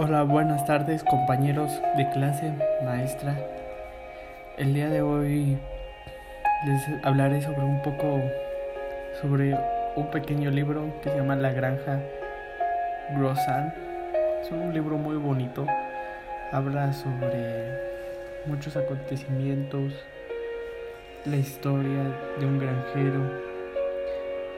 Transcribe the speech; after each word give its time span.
Hola, 0.00 0.22
buenas 0.22 0.64
tardes 0.64 1.02
compañeros 1.02 1.72
de 1.96 2.08
clase, 2.10 2.54
maestra. 2.84 3.36
El 4.56 4.72
día 4.72 4.88
de 4.90 5.02
hoy 5.02 5.58
les 6.64 7.04
hablaré 7.04 7.42
sobre 7.42 7.62
un 7.62 7.82
poco, 7.82 8.20
sobre 9.20 9.58
un 9.96 10.08
pequeño 10.12 10.52
libro 10.52 10.94
que 11.02 11.10
se 11.10 11.16
llama 11.16 11.34
La 11.34 11.50
Granja 11.50 12.00
Grosan. 13.16 13.74
Es 14.40 14.52
un 14.52 14.72
libro 14.72 14.98
muy 14.98 15.16
bonito. 15.16 15.66
Habla 16.52 16.92
sobre 16.92 17.66
muchos 18.46 18.76
acontecimientos, 18.76 19.94
la 21.24 21.38
historia 21.38 22.04
de 22.38 22.46
un 22.46 22.60
granjero 22.60 23.32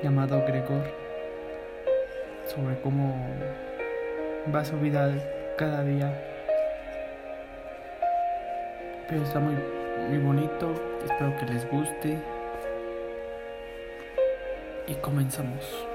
llamado 0.03 0.45
Gregor, 0.47 0.85
sobre 2.47 2.79
cómo 2.83 3.15
va 4.49 4.65
su 4.65 4.79
vida 4.79 5.13
cada 5.59 5.83
día. 5.85 6.13
Pero 9.09 9.23
está 9.23 9.39
muy, 9.41 9.55
muy 10.09 10.19
bonito. 10.19 10.73
Espero 11.05 11.37
que 11.37 11.47
les 11.47 11.69
guste. 11.71 12.19
Y 14.87 14.95
comenzamos. 14.95 15.87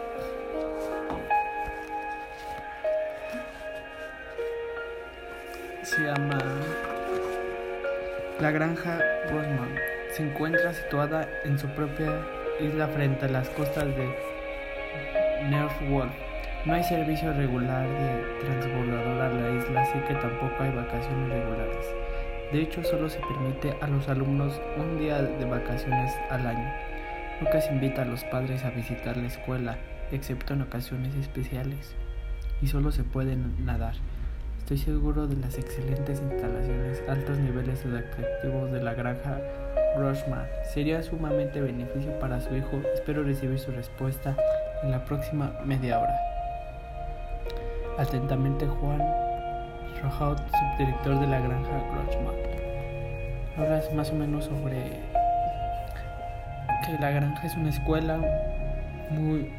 Se 5.84 6.02
llama 6.02 6.38
La 8.40 8.52
Granja 8.52 9.00
Rosman. 9.30 9.76
Se 10.12 10.24
encuentra 10.24 10.74
situada 10.74 11.28
en 11.44 11.58
su 11.58 11.68
propia 11.70 12.22
isla 12.60 12.88
frente 12.88 13.26
a 13.26 13.30
las 13.30 13.50
costas 13.50 13.86
de 13.96 14.08
Wolf 15.90 16.35
no 16.66 16.74
hay 16.74 16.84
servicio 16.84 17.32
regular 17.32 17.88
de 17.88 18.44
transbordador 18.44 19.22
a 19.22 19.30
la 19.30 19.52
isla, 19.52 19.82
así 19.82 20.00
que 20.08 20.16
tampoco 20.16 20.56
hay 20.60 20.72
vacaciones 20.72 21.30
regulares. 21.30 21.86
De 22.52 22.62
hecho, 22.62 22.84
solo 22.84 23.08
se 23.08 23.20
permite 23.20 23.76
a 23.82 23.88
los 23.88 24.10
alumnos 24.10 24.60
un 24.78 24.98
día 24.98 25.22
de 25.22 25.46
vacaciones 25.46 26.12
al 26.32 26.48
año. 26.48 26.74
Nunca 27.40 27.62
se 27.62 27.72
invita 27.72 28.02
a 28.02 28.06
los 28.06 28.24
padres 28.24 28.64
a 28.64 28.72
visitar 28.72 29.16
la 29.16 29.28
escuela, 29.28 29.78
excepto 30.12 30.54
en 30.54 30.64
ocasiones 30.64 31.14
especiales. 31.16 31.96
Y 32.64 32.68
solo 32.68 32.92
se 32.92 33.04
puede 33.04 33.36
nadar. 33.36 33.94
Estoy 34.58 34.80
seguro 34.80 35.28
de 35.28 35.36
las 35.36 35.60
excelentes 35.60 36.20
instalaciones, 36.20 37.04
altos 37.08 37.38
niveles 37.38 37.86
educativos 37.86 38.72
de 38.72 38.82
la 38.82 38.96
granja 38.96 39.40
Rushman. 39.98 40.48
Sería 40.74 41.04
sumamente 41.04 41.62
beneficio 41.62 42.18
para 42.20 42.42
su 42.42 42.56
hijo. 42.56 42.82
Espero 42.96 43.24
recibir 43.24 43.60
su 43.60 43.70
respuesta 43.70 44.36
en 44.82 44.90
la 44.90 45.06
próxima 45.06 45.54
media 45.64 46.00
hora. 46.00 46.35
Atentamente 47.98 48.68
Juan 48.68 49.02
Rojaut, 50.04 50.38
subdirector 50.38 51.18
de 51.18 51.28
la 51.28 51.40
granja 51.40 51.72
Grochman. 51.72 52.36
Habla 53.58 53.82
más 53.96 54.12
o 54.12 54.16
menos 54.16 54.46
sobre 54.46 55.00
que 56.86 57.00
la 57.00 57.12
granja 57.12 57.48
es 57.48 57.56
una 57.56 57.70
escuela 57.70 58.20
muy, 59.12 59.50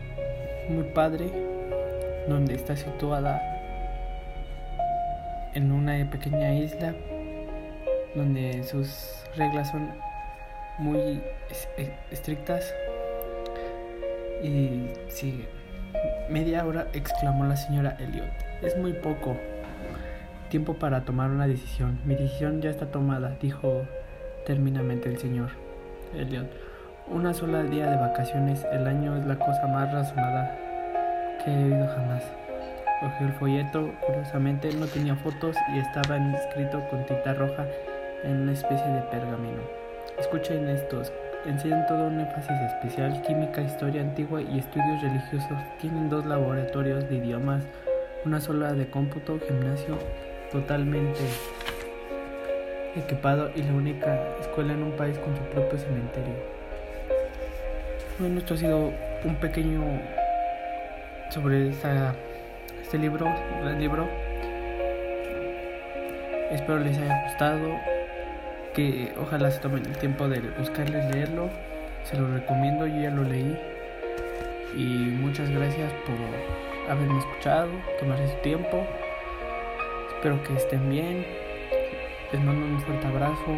muy 0.69 0.85
padre, 0.95 1.31
donde 2.29 2.55
está 2.55 2.77
situada 2.77 3.41
en 5.55 5.73
una 5.73 6.09
pequeña 6.11 6.53
isla, 6.53 6.95
donde 8.15 8.63
sus 8.65 9.25
reglas 9.35 9.71
son 9.71 9.89
muy 10.79 11.23
estrictas 12.11 12.71
y 14.43 14.91
sigue 15.09 15.49
Media 16.29 16.67
hora, 16.67 16.89
exclamó 16.93 17.45
la 17.45 17.57
señora 17.57 17.97
Elliot. 18.01 18.29
Es 18.61 18.77
muy 18.77 18.93
poco 18.93 19.37
tiempo 20.49 20.75
para 20.75 21.03
tomar 21.03 21.31
una 21.31 21.47
decisión. 21.47 22.01
Mi 22.05 22.17
decisión 22.17 22.61
ya 22.61 22.71
está 22.71 22.87
tomada, 22.87 23.37
dijo 23.41 23.83
terminamente 24.45 25.09
el 25.09 25.19
señor 25.19 25.51
Elliot. 26.17 26.47
Una 27.09 27.33
sola 27.33 27.63
día 27.63 27.89
de 27.89 27.97
vacaciones 27.97 28.67
el 28.73 28.89
año 28.89 29.17
es 29.17 29.25
la 29.25 29.39
cosa 29.39 29.69
más 29.69 29.93
razonada 29.93 30.59
que 31.45 31.53
he 31.53 31.65
oído 31.65 31.87
jamás. 31.95 32.25
Cogió 33.01 33.27
el 33.29 33.33
folleto, 33.35 33.93
curiosamente 34.05 34.73
no 34.75 34.87
tenía 34.87 35.15
fotos 35.15 35.55
y 35.75 35.79
estaba 35.79 36.17
escrito 36.35 36.83
con 36.89 37.07
tinta 37.07 37.35
roja 37.35 37.67
en 38.25 38.43
una 38.43 38.53
especie 38.53 38.89
de 38.89 39.03
pergamino. 39.03 39.63
Escuchen 40.19 40.69
estos, 40.69 41.13
enseñan 41.47 41.87
todo 41.87 42.09
un 42.09 42.21
énfasis 42.21 42.61
especial, 42.73 43.23
química, 43.23 43.63
historia 43.63 44.03
antigua 44.03 44.43
y 44.43 44.59
estudios 44.59 45.03
religiosos. 45.03 45.59
Tienen 45.81 46.11
dos 46.11 46.27
laboratorios 46.27 47.09
de 47.09 47.17
idiomas, 47.17 47.63
una 48.25 48.41
sola 48.41 48.73
de 48.73 48.89
cómputo, 48.89 49.39
gimnasio 49.47 49.99
totalmente 50.51 51.21
equipado 52.97 53.51
y 53.55 53.63
la 53.63 53.73
única 53.73 54.19
escuela 54.41 54.73
en 54.73 54.83
un 54.83 54.93
país 54.93 55.19
con 55.19 55.37
su 55.37 55.43
propio 55.45 55.79
cementerio. 55.79 56.35
Bueno, 58.19 58.39
esto 58.39 58.55
ha 58.55 58.57
sido 58.57 58.93
un 59.25 59.37
pequeño 59.37 59.83
sobre 61.31 61.69
este 61.69 62.99
libro, 62.99 63.27
el 63.65 63.79
libro. 63.79 64.09
Espero 66.51 66.79
les 66.79 66.97
haya 66.97 67.25
gustado 67.25 67.96
que 68.77 69.15
ojalá 69.19 69.51
se 69.51 69.59
tomen 69.61 69.87
el 69.87 69.97
tiempo 69.97 70.29
de 70.29 70.41
buscarles 70.59 71.13
leerlo. 71.13 71.49
Se 72.05 72.17
lo 72.17 72.29
recomiendo, 72.29 72.87
yo 72.87 73.01
ya 73.01 73.11
lo 73.11 73.25
leí. 73.25 73.59
Y 74.77 74.85
muchas 75.19 75.49
gracias 75.51 75.91
por 76.05 76.93
haberme 76.93 77.19
escuchado, 77.19 77.71
tomarse 77.99 78.29
su 78.29 78.37
tiempo. 78.43 78.87
Espero 80.15 80.43
que 80.43 80.55
estén 80.55 80.91
bien. 80.91 81.27
Les 82.33 82.43
mando 82.43 82.67
un 82.67 82.81
fuerte 82.83 83.07
abrazo 83.07 83.57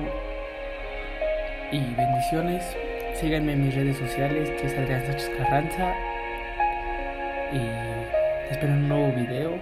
y 1.73 1.81
bendiciones. 1.97 2.65
Síganme 3.15 3.55
en 3.55 3.65
mis 3.65 3.75
redes 3.75 3.97
sociales, 3.97 4.49
que 4.51 4.69
es 4.69 4.79
Adrián 4.79 5.05
Sánchez 5.05 5.31
Carranza. 5.37 5.95
Y 7.53 8.53
espero 8.53 8.73
un 8.73 8.89
nuevo 8.89 9.13
video. 9.15 9.59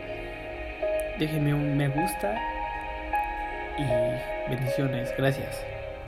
Déjenme 1.19 1.55
un 1.55 1.79
me 1.79 1.89
gusta 1.89 2.39
y 3.79 4.36
bendiciones. 4.49 5.13
Gracias. 5.17 5.76